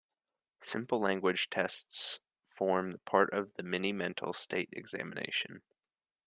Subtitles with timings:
[0.61, 5.61] Simple language tests form part of the mini-mental state examination.